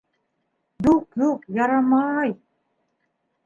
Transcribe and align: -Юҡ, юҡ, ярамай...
-Юҡ, 0.93 1.03
юҡ, 1.25 1.45
ярамай... 1.59 2.37